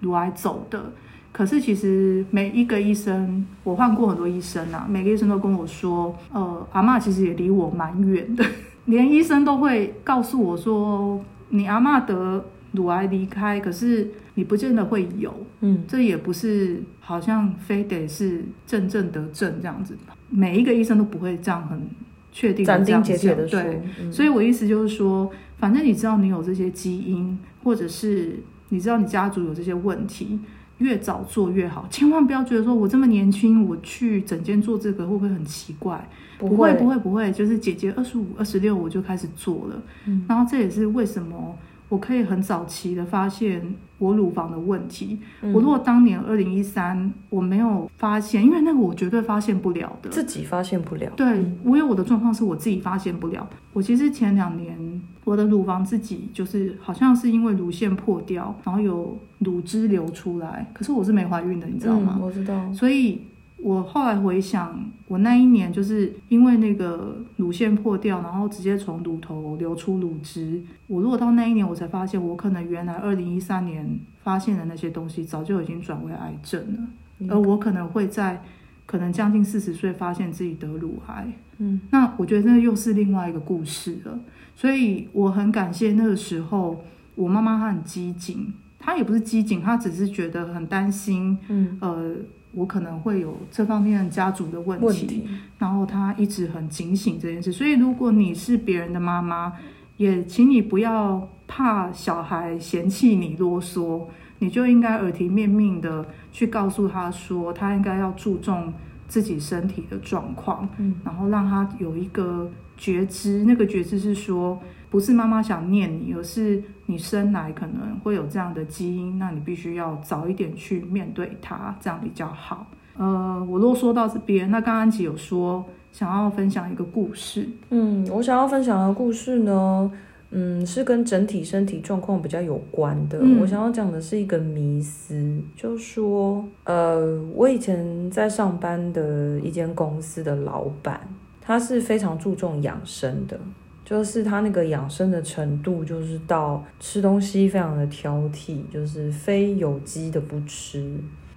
[0.01, 0.93] 乳癌走的。
[1.33, 8.45] 可是其实每一个医生，我换过很多医生啊，每个医生都跟我说，呃，阿嬷其实也离我蛮远的。
[8.85, 12.45] 连医生都会告诉我说，你阿嬷得
[12.79, 15.35] 乳癌离开，可是你不见得会有。
[15.62, 19.97] 嗯，这也不是好像非得是正正得正这样子。
[20.31, 21.83] 每一个医生都不会这样很
[22.31, 28.38] 确定的这样讲，对，嗯、所以我意思就是说，反正你知道你有这些基因，或者是
[28.69, 30.38] 你知道你家族有这些问题，
[30.79, 36.09] 越早做越好，千万不要觉得说我这么年轻，我去整间做这个会不会很奇怪？
[36.38, 41.59] 不会，不会，不会，就是姐姐二十五、二十六我就开始做了，嗯、然后这也是为什么。
[41.88, 45.18] 我可以很早期的发现我乳房的问题。
[45.42, 51.11] 嗯、我如果当年二零一三我没有发现，因为那个我绝对发现不了的，自己发现不了。
[51.16, 53.48] 对，嗯、我有我的状况是我自己发现不了。
[53.72, 54.77] 我其实前两年
[55.24, 62.16] 我的乳房自己就是好像是因为乳腺破掉，然后有乳汁流出来，可是我是没怀孕的，你知道吗？
[62.18, 62.72] 嗯、我知道。
[62.72, 63.20] 所以。
[63.61, 70.62] 我后来回想，我那一年就是因为那个乳腺破掉，然后直接从乳头流出乳汁。
[70.87, 76.88] 我如果到那一年，我才发现，我可能原来二零一三年发现的那些东西，早就已经转为癌症了。
[77.18, 78.40] 嗯、而我可能会在
[78.87, 81.27] 可能将近四十岁发现自己得乳癌。
[81.59, 84.18] 嗯，那我觉得那又是另外一个故事了。
[84.55, 86.85] 所以我很感谢那个时候，
[87.16, 91.39] 我妈妈她很机警，她也不是机警，他只是觉得很担心。
[91.49, 92.14] 嗯，呃。
[92.53, 97.53] 我可能会有这方面家族的问题，问题，然后他一直很警醒这件事。
[97.53, 99.53] 所以，如果你是别人的妈妈，
[99.99, 104.07] 也请你不要怕小孩嫌弃你啰嗦，
[104.39, 108.72] 你就应该耳提面命的去告诉他说，他应该要注重
[109.07, 113.45] 自己身体的状况，嗯，然后让他有一个觉知。
[113.45, 114.59] 那个觉知是说，
[114.91, 122.66] 不是妈妈想念你，而是你生来可能会有这样的基因，那你必须要早一点去面对它，这样比较好。
[122.97, 129.91] 呃，我啰嗦到这边，那刚刚安琪有说想要分享一个故事，嗯，我想要分享的故事呢。
[130.30, 133.18] 嗯，是跟整体身体状况比较有关的。
[133.22, 141.01] 嗯、我想要讲的是一个迷思，就是说，呃，我以前在上班的一间公司的老板，
[141.41, 143.41] 他是非常注重养生的，
[143.89, 150.93] 就是他那个养生的程度，就是到吃东西非常的挑剔，就是非有机的不吃，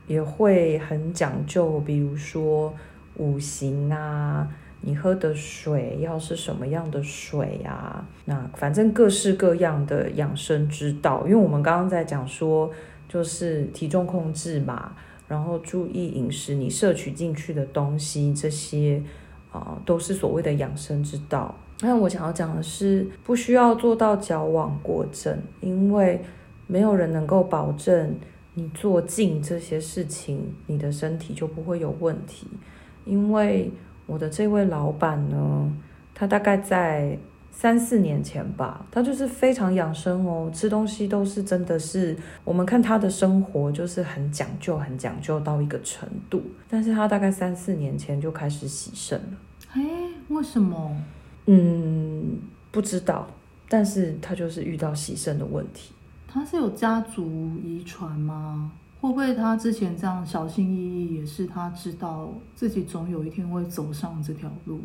[0.05, 2.73] 也会很讲究，比如说
[3.15, 4.45] 五行啊。
[4.83, 8.05] 你喝的水要是什么样的水啊？
[8.25, 12.69] 那反正各式各样的养生之道，因为我们刚刚在讲说，
[13.07, 14.93] 就是体重控制嘛，
[15.27, 19.01] 然后注意饮食，你摄取进去的东西，这些
[19.51, 21.55] 啊、都是所谓的养生之道。
[21.81, 26.21] 那我想要讲的是，不需要做到矫枉过正，因为
[26.67, 28.15] 没有人能够保证
[28.53, 32.47] 你做尽这些事情，你的身体就不会有问题，
[33.05, 33.71] 因为。
[34.07, 35.71] 我的这位老板呢，
[36.13, 37.17] 他大概在
[37.49, 46.41] 三四年前吧，他就是非常养生哦，吃东西都是真的是，我们看他的生活就是很讲究，很讲究到一个程度。
[46.67, 49.37] 但是他大概三四年前就开始洗肾了。
[49.75, 49.81] 哎，
[50.27, 50.93] 为什么？
[51.45, 52.39] 嗯，
[52.71, 53.27] 不知道。
[53.69, 55.93] 但是他就是遇到洗肾的问题。
[56.27, 58.71] 他是有家族遗传吗？
[58.99, 64.79] 会不会他之前这样小心翼翼，也是他知道自己总有一天会走上这条路？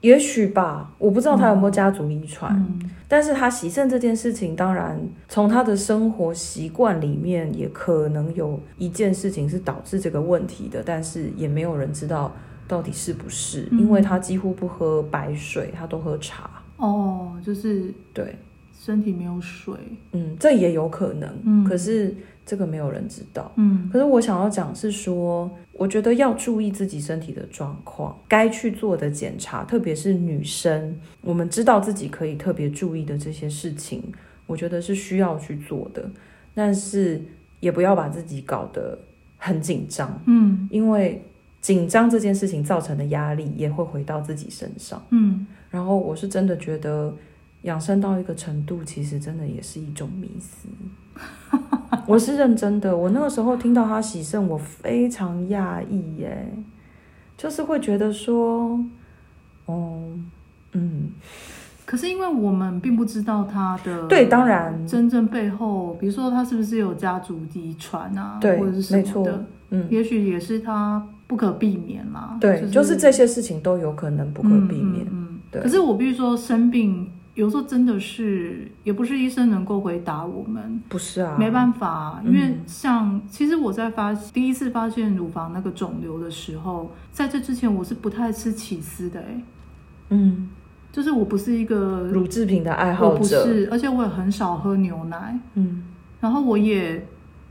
[0.00, 2.54] 也许吧，我不知道他有没有家族遗传。
[2.54, 4.96] 嗯，但是他洗肾这件事情，当然
[5.28, 12.32] 从他的生活习惯里面，也可能有一件事情是导致这个问题的，但是也没有人知道
[12.68, 16.48] 到底是不是，因为他几乎不喝白水，他都喝茶。
[16.76, 18.36] 哦，就是对，
[18.78, 19.74] 身体没有水。
[20.12, 21.28] 嗯，这也有可能。
[21.42, 22.14] 嗯，可是。
[22.48, 34.02] 这个没有人知道，嗯，可是我想要讲是说，我觉得要注意自己身体的状况，该去做的检查，特别是女生，我们知道自己可以特别注意的这些事情，
[34.46, 36.10] 我觉得是需要去做的，
[36.54, 37.20] 但是
[37.60, 38.98] 也不要把自己搞得
[39.36, 41.22] 很紧张，嗯，因为
[41.68, 47.14] 紧张这件事情造成的压力也会回到自己身上，嗯，然后我是真的觉得
[47.64, 50.66] 养生到一个程度，其实真的也是一种迷思。
[52.08, 56.50] 我是认真的，我那个时候听到他喜肾，我非常讶异耶，
[57.36, 58.82] 就是会觉得说，
[59.66, 60.08] 哦，
[60.72, 61.10] 嗯，
[61.84, 75.62] 可是因为我们并不知道他的对，当然真正背后，比如说他是不是有家族遗传啊，对，或者是什么的，嗯，也许也是他不可避免嘛，对，就是、就是这些事情都有可能不可避免，嗯，嗯，对。
[75.62, 77.08] 可是我必须说生病。
[77.34, 89.42] 有时候真的是，也不是医生能够回答我们，不是啊，没办法，因为像、嗯、其实我在发第一次发现乳房那个肿瘤的时候，在这之前我是不太吃起司的，哎，
[90.08, 90.48] 嗯，
[90.90, 95.84] 就是我不是一个乳制品的爱好者，我不是，而且我也很少喝牛奶，嗯，
[96.18, 97.06] 然后我也。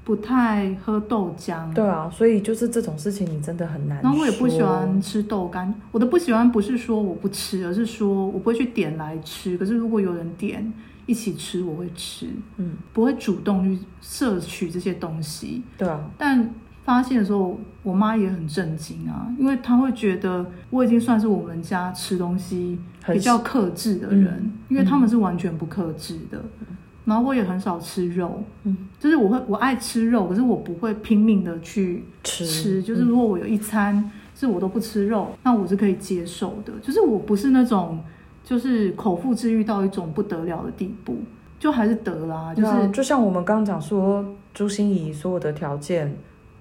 [0.08, 4.02] 不太喝豆浆，对啊，所以就是这种事情你真的很难。
[4.02, 9.58] 然后我也不喜欢吃豆干，我的不喜欢不是说我不吃，而是说我不会去点来吃。
[9.58, 10.72] 可是如果有人点
[11.08, 15.62] 一起吃，我会吃，嗯，不会主动去摄取这些东西。
[15.78, 16.54] 对啊，但
[16.86, 22.80] 发现的时候，我妈也很震惊啊，因为她会觉得我已经算是我们家吃东西
[23.12, 26.42] 比较克制的人，嗯，因为他们是完全不克制的。
[26.62, 26.67] 嗯
[27.08, 36.74] 然后我也很少吃肉，嗯，就是我会我爱吃肉，可是我不会拼命的去吃，吃就是如果我有一餐是我都不吃肉，那我是可以接受的。
[36.82, 38.04] 就是我不是那种
[38.44, 41.18] 就是口腹之欲到一种不得了的地步，
[41.58, 42.54] 就还是得啦。
[42.54, 46.14] 就是就像我们刚刚讲说，朱心怡所有的条件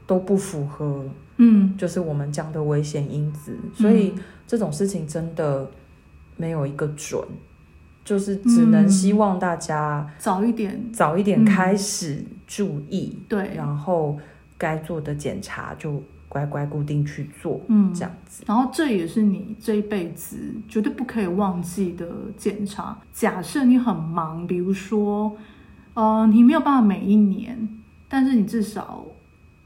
[0.06, 1.04] 都不符合，
[1.38, 4.14] 嗯，就是我们讲的危险因子，所以
[4.46, 5.68] 这种事情真的
[6.36, 7.20] 没有一个准。
[8.06, 14.16] 就是只能希望大家早一点早一点开始注意，对，然后
[14.56, 18.44] 该做的检查就乖乖固定去做，嗯，这样子。
[18.46, 20.36] 然后这也是你这一辈子
[20.68, 22.96] 绝对不可以忘记的检查。
[23.12, 25.36] 假设你很忙，比如说，
[25.94, 27.68] 呃，你没有办法每一年，
[28.08, 29.04] 但是你至少。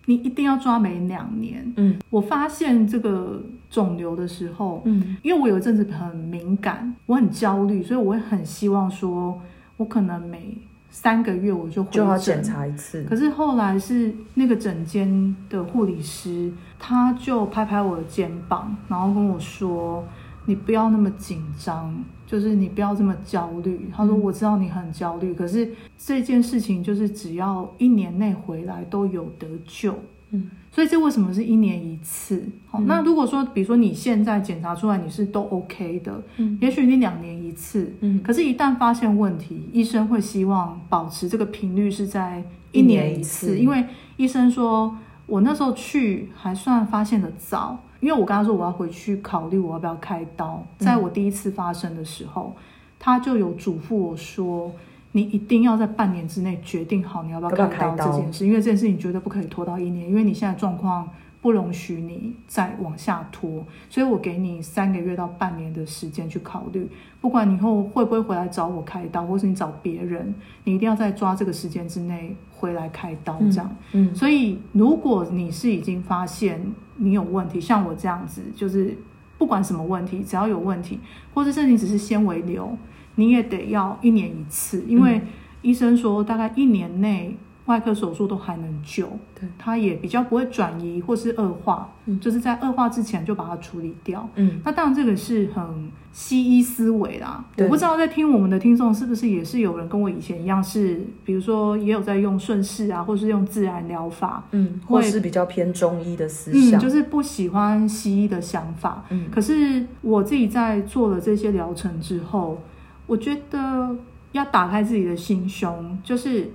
[0.06, 1.72] 你一定要抓每两年。
[1.76, 9.40] 嗯，我发现这个肿瘤的时候，嗯，因为我有一阵子很敏感，我很焦虑，所以我会很希望说，
[9.76, 10.56] 我可能每
[10.90, 13.04] 三个月我就就要检查一次。
[13.04, 20.04] 可是后来是那个诊间的护理师，他就拍拍我的肩膀，然后跟我说
[20.46, 21.94] ：“你不要那么紧张，
[22.30, 23.90] 就是你不要这么焦虑。
[23.92, 25.68] 他说我知道你很焦虑，可是
[25.98, 29.98] 这件事情就是只要一年内回来都有得救。
[30.32, 32.40] 嗯，所以这为什么是一年一次？
[32.68, 43.84] 好，嗯，那如果说，比如说你现在检查出来你是都 OK 的，嗯，也许你两年一次，嗯，可是，一旦发现问题，医生会希望保持这个频率是在一年一次，一年一次，因为
[44.16, 52.62] 医生说，我那时候去还算发现的早，因为我跟他说我要回去考虑我要不要开刀，在我第一次发生的时候，嗯，
[52.98, 54.72] 他就有嘱咐我说。
[55.12, 61.08] 你一定要在半年之内决定好你要不要开刀这件事，因为这件事你绝对不可以拖到一年，因为你现在状况
[61.40, 66.86] 不容许你再往下拖，所以我给你三个月到半年的时间去考虑，
[67.20, 70.34] 不管你以后会不会回来找我开刀，或是你找别人，
[70.64, 73.76] 你一定要在抓这个时间之内回来开刀这样。
[73.92, 76.60] 嗯，嗯，所以如果你是已经发现
[76.96, 78.96] 你有问题，像我这样子，就是
[79.38, 81.00] 不管什么问题，只要有问题，
[81.32, 82.76] 或是甚至只是纤维瘤。
[83.16, 85.20] 你也得要一年一次，因为
[85.62, 87.36] 医生说大概一年内
[87.70, 89.08] 外科手术都还能救，
[89.38, 95.64] 对，它也比较不会转移或是恶化，嗯，就是在恶化之前就把它处理掉，嗯，那当然这个是很
[96.12, 112.60] 西医思维啦，我不知道在听我们的听众是不是也是有人跟我以前一样是，比如说也有在用顺势啊，或是用自然疗法，嗯，或是比较偏中医的思想，嗯，就是不喜欢西医的想法，嗯，可是我自己在做了这些疗程之后。
[113.06, 113.96] 我觉得
[114.30, 116.48] 要打开自己的心胸，就是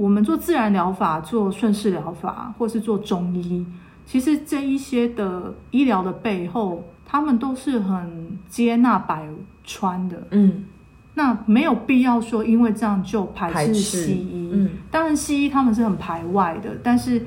[0.00, 3.66] 我们做自然疗法、做顺势疗法，或是做中医，
[4.06, 9.28] 其实这一些的医疗的背后，他们都是很接纳百
[9.62, 10.16] 川的。
[10.30, 10.64] 嗯，
[11.12, 14.50] 那没有必要说因为这样就排斥西医。
[14.54, 17.22] 嗯，当然西医他们是很排外的，但是，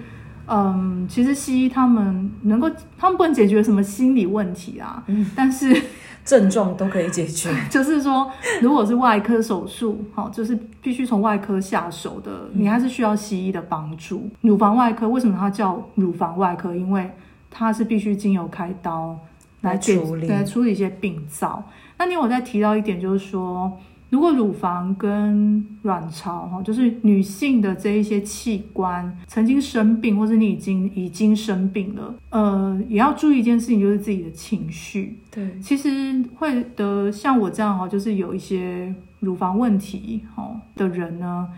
[0.47, 5.03] 嗯，其实西医他们能够，他们不能解决什么心理问题啊。
[5.07, 5.75] 嗯，但是。
[6.25, 8.31] 症状都可以解决， 就是说，
[8.61, 14.29] 如果是外科手术，好，就是必须从外科下手的，你还是需要西医的帮助。
[14.39, 16.73] 乳房外科为什么它叫乳房外科？
[16.73, 17.11] 因为
[17.51, 19.19] 它是必须经由开刀
[19.59, 21.61] 来处理，来处理一些病灶。
[21.97, 23.69] 那你有再提到一点，就是说。
[24.13, 35.17] 如果乳房跟卵巢哈，就是女性的这一些器官曾经生病，或者你已经已经生病了，呃，也要注意一件事情，就是自己的情绪。
[35.31, 41.49] 对，其实会得像我这样哈，就是有一些乳房问题哈的人呢，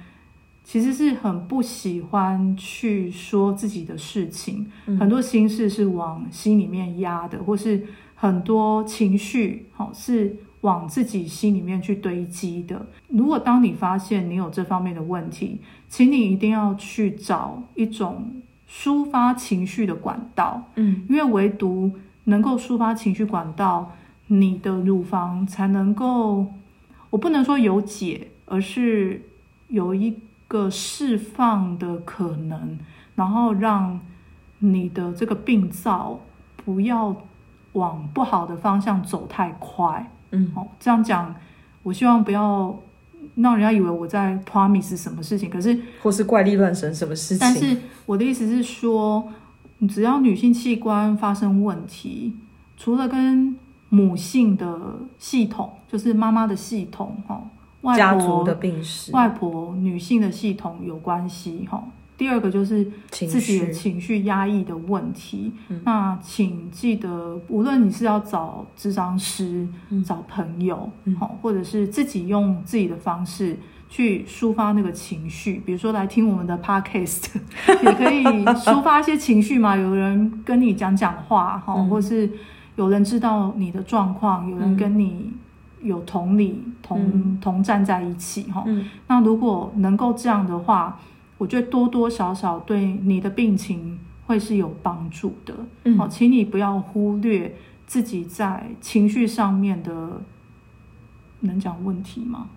[0.64, 7.84] 其实是很不喜欢去说自己的事情，嗯、很多心事是往心里面压的，或是
[8.16, 10.34] 很多情绪哈是。
[10.66, 12.88] 往自己心里面去堆积的。
[13.07, 20.63] 如果当你发现你有这方面的问题，请你一定要去找一种抒发情绪的管道。
[20.74, 21.91] 嗯，因为唯独
[22.24, 23.91] 能够抒发情绪管道，
[24.26, 26.47] 你的乳房才能够，
[27.11, 29.22] 我不能说有解，而是
[29.68, 32.80] 有一个释放的可能，
[33.13, 33.99] 然后让
[34.57, 36.20] 你的这个病灶
[36.55, 37.16] 不要
[37.74, 40.11] 往不好的方向走太快。
[40.36, 41.33] 嗯，好，这样讲，
[41.83, 42.77] 我希望不要
[43.36, 47.39] 让人家以为我在 promise 什么事情，可是或是怪力乱神什么事情。
[47.39, 49.27] 但是我的意思是说，
[49.89, 52.36] 只要女性器官发生问题，
[52.77, 53.55] 除了跟
[53.89, 57.49] 母性的系统，就是妈妈的系统，哈，
[57.81, 61.83] 外婆家族的病史，外婆女性的系统有关系，哈。
[62.18, 65.51] 第二个就是自己的情绪压抑的问题。
[65.84, 70.78] 那请记得，无论你是要找智商师、嗯、找朋友，
[71.20, 73.57] 好、嗯，或者是自己用自己的方式
[73.89, 77.26] 去抒发那个情绪，比如说来听我们的 podcast，
[77.84, 79.76] 也可以抒发一些情绪嘛。
[79.76, 82.30] 有人跟你讲讲话，哈、嗯，或是
[82.78, 85.34] 有人知道你的状况，有人跟你
[85.82, 88.86] 有同理、同、嗯、同站在一起，哈、嗯。
[89.07, 90.97] 那如果能够这样的话。
[91.38, 95.53] 我觉得多多少少对你的病情会是有帮助的。
[95.83, 97.53] 嗯，好，请你不要忽略
[97.86, 100.21] 自己在情绪上面的，
[101.41, 102.47] 能讲问题吗？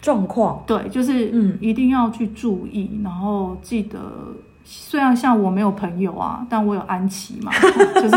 [0.00, 0.62] 状况。
[0.66, 3.98] 对，就是嗯，一定要去注意，嗯，然后记得，
[4.64, 7.52] 虽然像我没有朋友啊，但我有安琪嘛，
[8.00, 8.16] 就是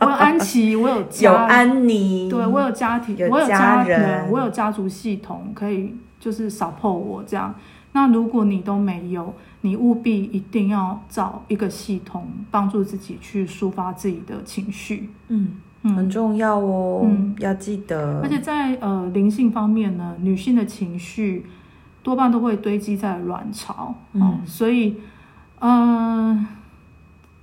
[0.00, 7.52] 我有安琪，我有家，有安妮，对，我有家庭，我有家人，我有家族系统可以就是 support 我这样。
[7.96, 18.20] 那如果你都没有，你务必一定要找一个系统帮助自己去抒发自己的情绪，嗯，嗯，很重要哦，嗯，要记得。
[18.20, 21.46] 而且在呃灵性方面呢，女性的情绪
[22.02, 24.96] 多半都会堆积在卵巢，嗯，哦，所以，
[25.60, 26.46] 嗯，呃，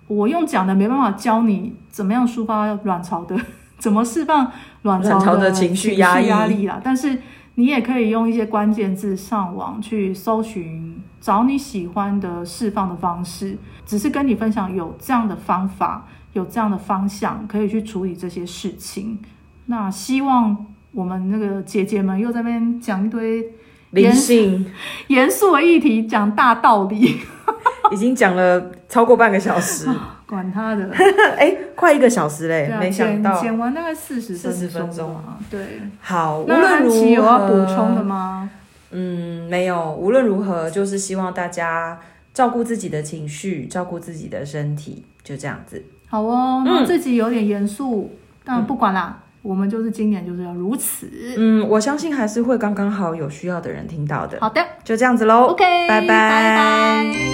[0.07, 3.39] 我用讲的没办法教你怎么样抒发卵巢的
[3.79, 6.81] 怎么释放卵巢的情绪压力啦。
[6.83, 7.17] 但是
[7.55, 13.57] 你也可以用一些关键字上网去搜寻，找你喜欢的释放的方式。
[13.85, 19.19] 只是跟你分享有这样的方法，有这样的方向，可以去处理这些事情。
[19.65, 23.43] 那希望我们那个姐姐们又在那边讲一堆
[23.91, 24.65] 灵性、
[25.07, 27.17] 严肃的议题，讲大道理，
[27.91, 29.89] 已经讲了超过半个小时。
[30.31, 30.89] 管他的，
[31.35, 35.37] 哎、欸，快一个小时嘞，啊、没想到剪完大概四十四十分钟啊。
[35.49, 38.49] 对，好，无论如何有要补充的吗？
[38.91, 39.93] 嗯，没有。
[39.93, 41.99] 无论如何，就是希望大家
[42.33, 45.83] 照顾自己的情绪，照顾自己的身体，就这样子。
[46.07, 48.15] 好哦，那自己有点严肃，
[48.45, 51.09] 但不管啦，嗯、我们就是今年就是要如此。
[51.37, 54.37] 嗯，我相信还是会刚刚好有需要的人听到的。
[54.39, 55.47] 好的，就这样子喽。
[55.47, 56.07] OK，拜拜。
[56.07, 57.30] 拜拜。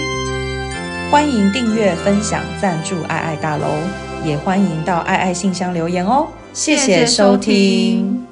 [1.10, 3.64] 欢迎订阅、分享、赞助爱爱大楼，
[4.26, 6.28] 也欢迎到爱爱信箱留言哦。
[6.52, 8.27] 谢谢收听。